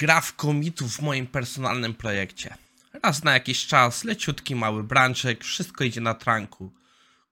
[0.00, 2.54] gra w komitów w moim personalnym projekcie.
[3.02, 6.72] Raz na jakiś czas, leciutki mały branczek, wszystko idzie na tranku.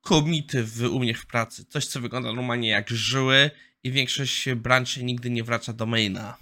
[0.02, 3.50] Komity w, u mnie w pracy, coś co wygląda normalnie jak żyły
[3.84, 6.36] i większość branczy nigdy nie wraca do maina.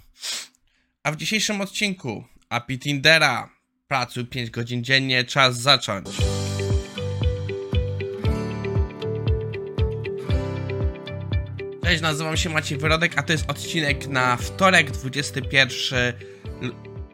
[1.03, 3.49] A w dzisiejszym odcinku API Tindera.
[3.87, 6.07] Pracuj 5 godzin dziennie, czas zacząć.
[11.87, 16.13] Cześć, nazywam się Maciej Wyrodek, a to jest odcinek na wtorek, 21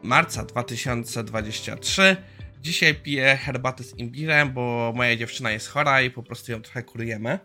[0.02, 2.16] marca 2023.
[2.60, 6.82] Dzisiaj piję herbatę z imbirem, bo moja dziewczyna jest chora i po prostu ją trochę
[6.82, 7.38] kurujemy.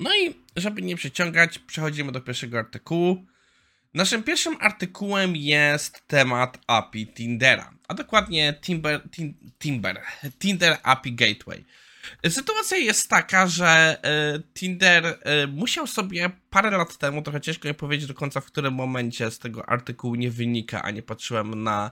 [0.00, 3.26] No i żeby nie przeciągać, przechodzimy do pierwszego artykułu.
[3.94, 9.08] Naszym pierwszym artykułem jest temat API Tindera, a dokładnie Timber,
[9.58, 10.02] Timber,
[10.38, 11.64] Tinder API Gateway.
[12.28, 13.96] Sytuacja jest taka, że
[14.36, 18.44] y, Tinder y, musiał sobie parę lat temu, trochę ciężko mi powiedzieć do końca, w
[18.44, 21.90] którym momencie z tego artykułu nie wynika, a nie patrzyłem na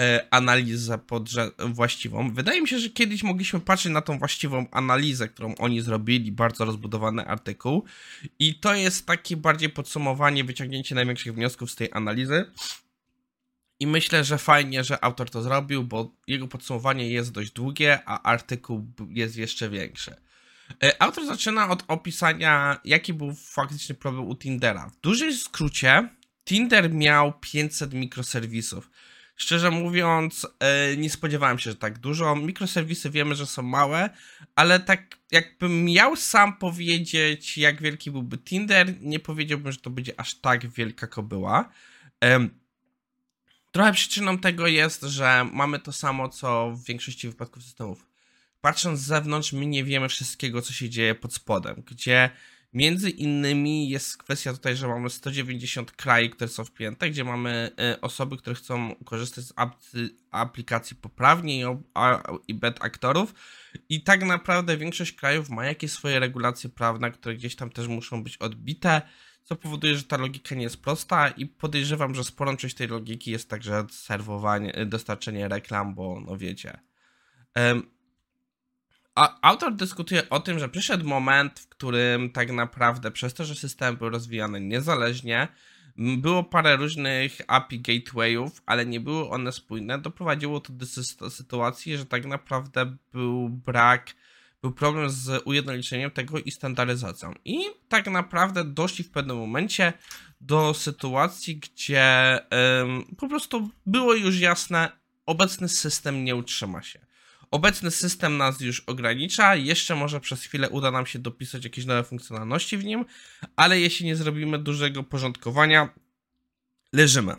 [0.00, 2.30] y, analizę podrze- właściwą.
[2.34, 6.64] Wydaje mi się, że kiedyś mogliśmy patrzeć na tą właściwą analizę, którą oni zrobili, bardzo
[6.64, 7.84] rozbudowany artykuł.
[8.38, 12.44] I to jest takie bardziej podsumowanie, wyciągnięcie największych wniosków z tej analizy.
[13.80, 18.22] I myślę, że fajnie, że autor to zrobił, bo jego podsumowanie jest dość długie, a
[18.22, 20.14] artykuł jest jeszcze większy.
[20.82, 24.88] E, autor zaczyna od opisania, jaki był faktyczny problem u Tindera.
[24.88, 26.08] W dużym skrócie,
[26.44, 28.90] Tinder miał 500 mikroserwisów.
[29.36, 32.36] Szczerze mówiąc, e, nie spodziewałem się, że tak dużo.
[32.36, 34.10] Mikroserwisy wiemy, że są małe,
[34.56, 40.20] ale tak jakbym miał sam powiedzieć, jak wielki byłby Tinder, nie powiedziałbym, że to będzie
[40.20, 41.70] aż tak wielka kobyła.
[43.72, 48.06] Trochę przyczyną tego jest, że mamy to samo, co w większości wypadków systemów.
[48.60, 52.30] Patrząc z zewnątrz, my nie wiemy wszystkiego, co się dzieje pod spodem, gdzie
[52.72, 58.00] między innymi jest kwestia tutaj, że mamy 190 krajów, które są wpięte, gdzie mamy y,
[58.00, 59.54] osoby, które chcą korzystać z
[60.30, 61.76] aplikacji poprawnie
[62.48, 63.34] i bet aktorów.
[63.88, 68.22] I tak naprawdę większość krajów ma jakieś swoje regulacje prawne, które gdzieś tam też muszą
[68.22, 69.02] być odbite
[69.50, 73.30] co powoduje, że ta logika nie jest prosta i podejrzewam, że sporą część tej logiki
[73.30, 76.80] jest także serwowanie, dostarczenie reklam, bo no wiecie.
[77.56, 77.82] Um,
[79.42, 83.96] autor dyskutuje o tym, że przyszedł moment, w którym tak naprawdę przez to, że systemy
[83.96, 85.48] były rozwijane niezależnie,
[85.96, 92.06] było parę różnych API gatewayów, ale nie były one spójne, doprowadziło to do sytuacji, że
[92.06, 94.14] tak naprawdę był brak
[94.62, 97.34] był problem z ujednoliceniem tego i standaryzacją.
[97.44, 99.92] I tak naprawdę doszli w pewnym momencie
[100.40, 102.38] do sytuacji, gdzie
[102.82, 104.92] ym, po prostu było już jasne,
[105.26, 107.06] obecny system nie utrzyma się.
[107.50, 112.04] Obecny system nas już ogranicza, jeszcze może przez chwilę uda nam się dopisać jakieś nowe
[112.04, 113.04] funkcjonalności w nim,
[113.56, 115.88] ale jeśli nie zrobimy dużego porządkowania,
[116.92, 117.34] leżymy.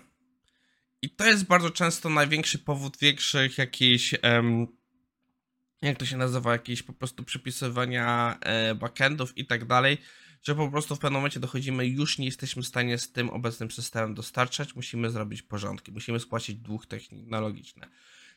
[1.02, 4.16] I to jest bardzo często największy powód większych jakichś
[5.82, 9.98] jak to się nazywa, jakieś po prostu przypisywania e, backendów i tak dalej,
[10.44, 13.72] że po prostu w pewnym momencie dochodzimy, już nie jesteśmy w stanie z tym obecnym
[13.72, 17.88] systemem dostarczać, musimy zrobić porządki, musimy spłacić dług technologiczny.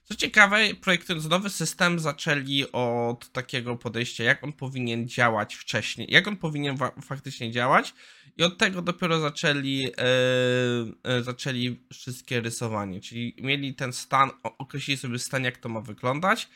[0.04, 6.28] Co ciekawe, projektując nowy system, zaczęli od takiego podejścia, jak on powinien działać wcześniej, jak
[6.28, 7.94] on powinien faktycznie działać,
[8.36, 13.00] i od tego dopiero zaczęli, yy, zaczęli wszystkie rysowanie.
[13.00, 16.48] Czyli mieli ten stan, określili sobie stan, jak to ma wyglądać,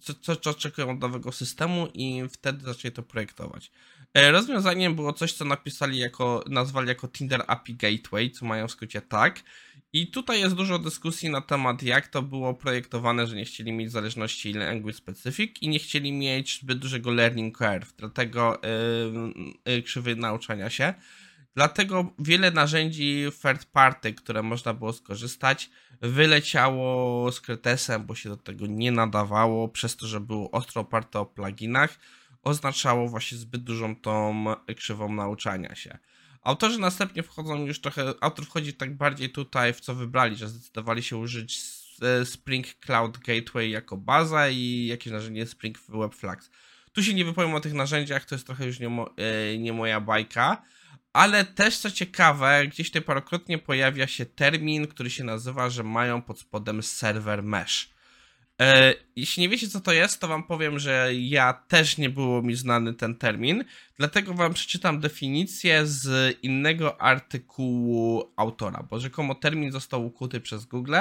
[0.00, 3.70] co, co, co oczekują od nowego systemu i wtedy zaczęli to projektować.
[4.14, 8.70] E, rozwiązaniem było coś, co napisali jako, nazwali jako Tinder API Gateway, co mają w
[8.70, 9.42] skrócie tak.
[9.92, 13.90] I tutaj jest dużo dyskusji na temat, jak to było projektowane, że nie chcieli mieć
[13.90, 18.60] zależności language specific i nie chcieli mieć zbyt dużego learning curve, dlatego
[19.66, 20.94] yy, yy, krzywy nauczania się.
[21.54, 25.70] Dlatego wiele narzędzi third party, które można było skorzystać,
[26.00, 31.20] wyleciało z kretesem, bo się do tego nie nadawało, przez to, że było ostro oparte
[31.20, 31.98] o pluginach,
[32.42, 34.44] oznaczało właśnie zbyt dużą tą
[34.76, 35.98] krzywą nauczania się.
[36.42, 41.02] Autorzy następnie wchodzą już trochę, autor wchodzi tak bardziej tutaj w co wybrali, że zdecydowali
[41.02, 41.60] się użyć
[42.24, 46.50] Spring Cloud Gateway jako baza i jakieś narzędzie Spring Web Flags.
[46.92, 49.72] Tu się nie wypowiem o tych narzędziach, to jest trochę już nie, mo e, nie
[49.72, 50.62] moja bajka,
[51.14, 56.22] ale też co ciekawe, gdzieś tutaj parokrotnie pojawia się termin, który się nazywa, że mają
[56.22, 57.90] pod spodem server mesh.
[58.60, 62.42] E, jeśli nie wiecie co to jest, to wam powiem, że ja też nie było
[62.42, 63.64] mi znany ten termin,
[63.96, 70.96] dlatego wam przeczytam definicję z innego artykułu autora, bo rzekomo termin został ukuty przez Google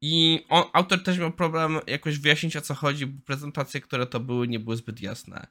[0.00, 4.20] i on, autor też miał problem jakoś wyjaśnić o co chodzi, bo prezentacje, które to
[4.20, 5.46] były, nie były zbyt jasne.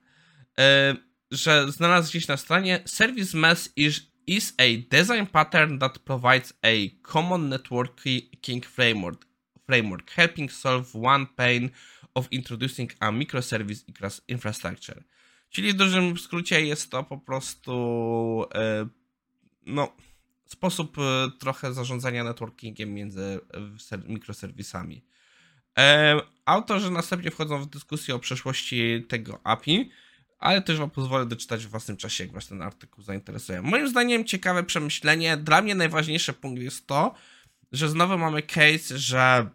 [1.32, 7.08] Że znalazł gdzieś na stronie Service Mesh is, is a design pattern that provides a
[7.12, 9.26] common networking framework,
[9.66, 11.70] framework helping solve one pain
[12.14, 13.84] of introducing a microservice
[14.28, 15.04] infrastructure.
[15.50, 18.88] Czyli w dużym skrócie jest to po prostu e,
[19.66, 19.96] no,
[20.46, 23.40] sposób e, trochę zarządzania networkingiem między
[23.92, 25.06] e, mikroserwisami.
[26.46, 29.92] Autorzy następnie wchodzą w dyskusję o przeszłości tego API,
[30.42, 33.62] ale też wam pozwolę doczytać w własnym czasie, jak was ten artykuł zainteresuje.
[33.62, 35.38] Moim zdaniem ciekawe przemyślenie.
[35.38, 37.16] Dla mnie najważniejszy punkt jest to,
[37.72, 39.50] że znowu mamy case, że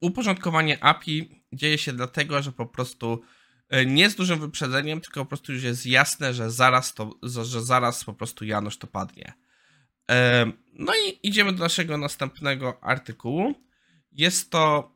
[0.00, 3.22] uporządkowanie API dzieje się dlatego, że po prostu
[3.68, 7.62] e, nie z dużym wyprzedzeniem, tylko po prostu już jest jasne, że zaraz to, że
[7.62, 9.32] zaraz po prostu Janusz to padnie.
[10.72, 13.54] No i idziemy do naszego następnego artykułu.
[14.12, 14.93] Jest to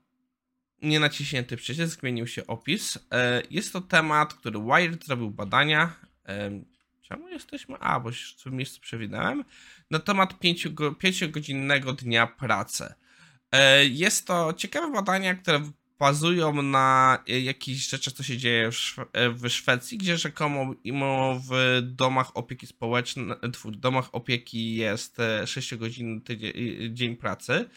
[0.82, 2.98] nienaciśnięty przycisk, zmienił się opis.
[3.12, 5.92] E, jest to temat, który Wired zrobił badania.
[7.02, 7.76] Czemu jesteśmy?
[7.78, 9.44] A, bo w tym miejscu przewinąłem.
[9.90, 12.94] Na temat 5-godzinnego dnia pracy.
[13.52, 18.70] E, jest to ciekawe badania, które bazują na jakichś rzeczach, co się dzieje
[19.34, 20.74] w, Szwecji, gdzie rzekomo
[21.48, 23.26] w domach opieki społecznej,
[23.64, 25.16] w domach opieki jest
[25.46, 26.22] 6 godzin
[26.90, 27.68] dzień pracy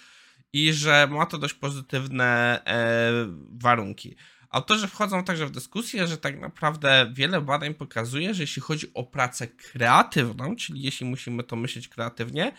[0.53, 3.11] i że ma to dość pozytywne e,
[3.51, 4.15] warunki.
[4.49, 9.03] Autorzy wchodzą także w dyskusję, że tak naprawdę wiele badań pokazuje, że jeśli chodzi o
[9.03, 12.51] pracę kreatywną, czyli jeśli musimy to myśleć kreatywnie,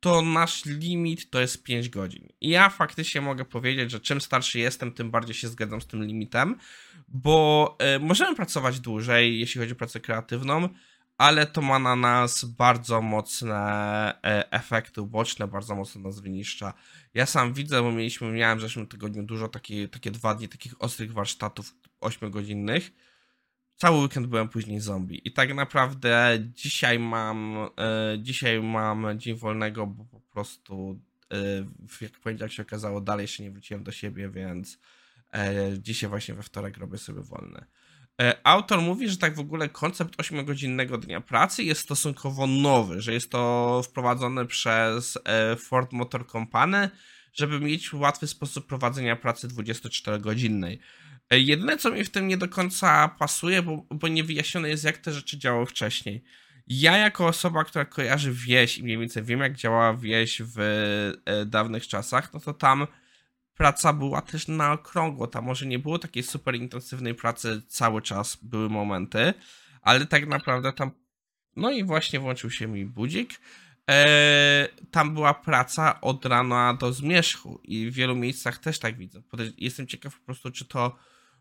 [0.00, 2.28] to nasz limit to jest 5 godzin.
[2.40, 6.04] I ja faktycznie mogę powiedzieć, że czym starszy jestem, tym bardziej się zgadzam z tym
[6.04, 6.56] limitem,
[7.08, 10.68] bo y, możemy pracować dłużej, jeśli chodzi o pracę kreatywną,
[11.18, 13.58] ale to ma na nas bardzo mocne
[14.24, 16.74] e, efekty uboczne, bardzo mocno nas wyniszcza.
[17.14, 20.74] Ja sam widzę, bo mieliśmy, miałem w zeszłym tygodniu dużo takie, takie dwa dni takich
[20.78, 22.90] ostrych warsztatów 8-godzinnych.
[23.76, 25.28] Cały weekend byłem później zombie.
[25.28, 31.00] I tak naprawdę dzisiaj mam, e, dzisiaj mam dzień wolnego, bo po prostu,
[31.32, 31.36] e,
[32.00, 34.78] jak poniedziałek się okazało, dalej jeszcze nie wróciłem do siebie, więc
[35.78, 37.66] dzisiaj właśnie we wtorek robię sobie wolny.
[38.22, 43.12] E, autor mówi, że tak w ogóle koncept 8-godzinnego dnia pracy jest stosunkowo nowy, że
[43.12, 46.90] jest to wprowadzone przez e, Ford Motor Company,
[47.32, 50.78] żeby mieć łatwy sposób prowadzenia pracy 24-godzinnej.
[51.30, 54.84] E, jedyne, co mi w tym nie do końca pasuje, bo, bo nie wyjaśnione jest,
[54.84, 56.24] jak te rzeczy działały wcześniej.
[56.66, 61.12] Ja, jako osoba, która kojarzy wieś i mniej więcej wiem, jak działała wieś w
[61.46, 62.86] dawnych czasach, no to tam
[63.56, 65.26] praca była też na okrągło.
[65.26, 69.34] Tam może nie było takiej super intensywnej pracy cały czas, były momenty,
[69.82, 70.90] ale tak naprawdę tam.
[71.56, 73.40] No i właśnie włączył się mi budzik.
[73.86, 79.22] Eee, tam była praca od rana do zmierzchu i w wielu miejscach też tak widzę.
[79.58, 80.96] Jestem ciekaw po prostu, czy to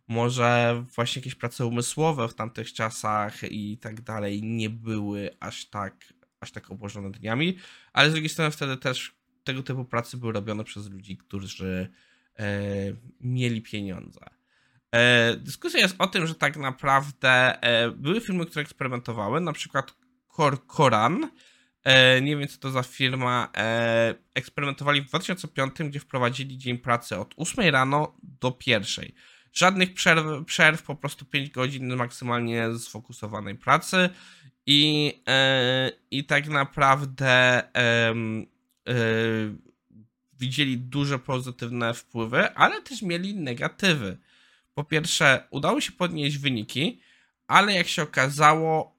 [0.08, 6.14] może właśnie jakieś prace umysłowe w tamtych czasach i tak dalej nie były aż tak,
[6.40, 7.58] aż tak obłożone dniami,
[7.94, 9.16] ale z drugiej strony wtedy też
[9.46, 11.90] tego typu pracy były robione przez ludzi, którzy
[12.40, 12.46] e,
[13.22, 14.20] mieli pieniądze.
[14.92, 19.96] E, dyskusja jest o tym, że tak naprawdę e, były firmy, które eksperymentowały, na przykład
[20.28, 21.30] Cor Koran,
[21.84, 27.18] e, nie wiem co to za firma, e, eksperymentowali w 2005, gdzie wprowadzili dzień pracy
[27.18, 29.12] od 8 rano do 1.
[29.54, 34.10] Żadnych przerw, przerw po prostu 5 godzin maksymalnie sfokusowanej pracy
[34.66, 37.64] i, e, i tak naprawdę
[40.40, 44.18] widzieli duże pozytywne wpływy, ale też mieli negatywy.
[44.74, 47.02] Po pierwsze, udało się podnieść wyniki,
[47.48, 48.96] ale jak się okazało,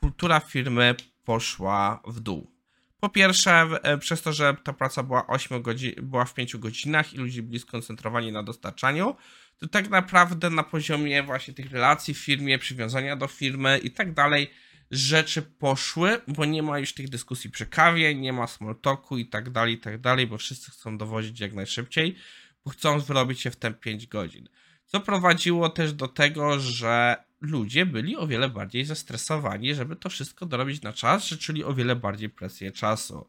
[0.00, 2.52] kultura firmy poszła w dół.
[3.00, 7.14] Po pierwsze, e, przez to, że ta praca była, 8 godzin, była w 5 godzinach
[7.14, 9.16] i ludzie byli skoncentrowani na dostarczaniu,
[9.58, 14.12] to tak naprawdę na poziomie właśnie tych relacji w firmie, przywiązania do firmy i tak
[14.12, 14.50] dalej,
[14.92, 19.26] rzeczy poszły, bo nie ma już tych dyskusji przy kawie, nie ma small talku i
[19.26, 22.16] tak dalej, i tak dalej, bo wszyscy chcą dowozić jak najszybciej,
[22.64, 24.48] bo chcą wyrobić się w te 5 godzin.
[24.86, 30.46] Co prowadziło też do tego, że ludzie byli o wiele bardziej zestresowani, żeby to wszystko
[30.46, 33.26] dorobić na czas, że czuli o wiele bardziej presję czasu.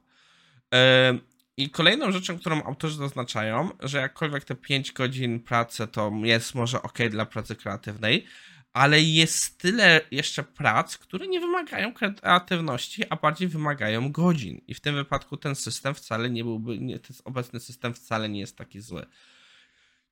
[1.57, 6.81] I kolejną rzeczą, którą autorzy zaznaczają, że jakkolwiek te 5 godzin pracy to jest może
[6.81, 8.25] ok dla pracy kreatywnej,
[8.73, 14.61] ale jest tyle jeszcze prac, które nie wymagają kreatywności, a bardziej wymagają godzin.
[14.67, 18.39] I w tym wypadku ten system wcale nie byłby, nie, ten obecny system wcale nie
[18.39, 19.05] jest taki zły.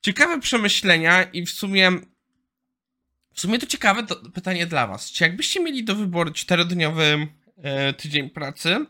[0.01, 1.91] Ciekawe przemyślenia i w sumie
[3.33, 5.11] w sumie to ciekawe do, pytanie dla was.
[5.11, 7.27] Czy jakbyście mieli do wyboru czterodniowy
[7.57, 8.85] e, tydzień pracy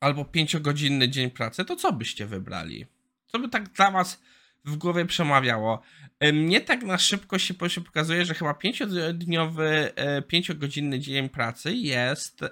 [0.00, 2.86] albo pięciogodzinny dzień pracy, to co byście wybrali?
[3.26, 4.20] Co by tak dla was
[4.64, 5.82] w głowie przemawiało.
[6.20, 7.54] E, mnie tak na szybko się
[7.84, 12.48] pokazuje, że chyba pięciodniowy, e, pięciogodzinny dzień pracy jest, e,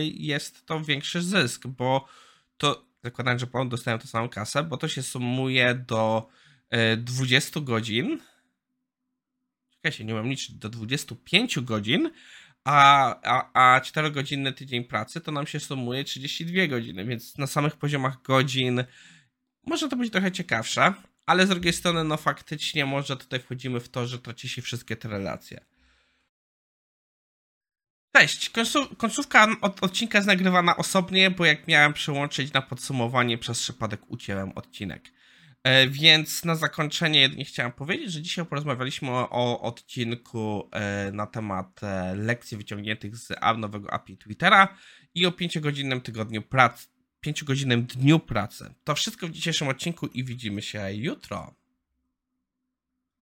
[0.00, 2.06] jest to większy zysk, bo
[2.56, 6.28] to, zakładając, że dostają tę samą kasę, bo to się sumuje do
[6.96, 8.18] 20 godzin.
[9.70, 12.10] Czekajcie, nie mam liczyć, do 25 godzin,
[12.64, 17.76] a, a, a 4-godzinny tydzień pracy to nam się sumuje 32 godziny, więc na samych
[17.76, 18.84] poziomach godzin
[19.66, 20.94] może to być trochę ciekawsze,
[21.30, 24.96] ale z drugiej strony, no faktycznie może tutaj wchodzimy w to, że traci się wszystkie
[24.96, 25.64] te relacje.
[28.16, 28.50] Cześć,
[28.96, 34.52] końcówka od odcinka jest nagrywana osobnie, bo jak miałem przełączyć na podsumowanie, przez przypadek ucięłem
[34.52, 35.02] odcinek.
[35.64, 41.26] E, więc na zakończenie jedynie chciałem powiedzieć, że dzisiaj porozmawialiśmy o, o odcinku e, na
[41.26, 44.76] temat e, lekcji wyciągniętych z nowego API Twittera
[45.14, 46.88] i o 5-godzinnym tygodniu pracy,
[47.26, 48.74] 5-godzinnym dniu pracy.
[48.84, 51.54] To wszystko w dzisiejszym odcinku i widzimy się jutro.